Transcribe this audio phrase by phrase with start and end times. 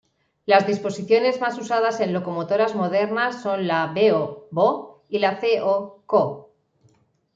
[0.47, 6.49] Las disposiciones más usadas en locomotoras modernas son la Bo′Bo′ y la Co′Co′.